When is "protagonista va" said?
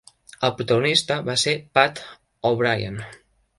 0.61-1.35